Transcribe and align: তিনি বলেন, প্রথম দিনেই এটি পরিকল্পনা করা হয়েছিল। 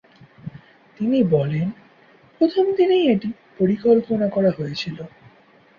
তিনি 0.99 1.19
বলেন, 1.31 1.67
প্রথম 2.41 2.65
দিনেই 2.77 3.05
এটি 3.07 3.27
পরিকল্পনা 3.59 4.27
করা 4.29 4.51
হয়েছিল। 4.57 4.97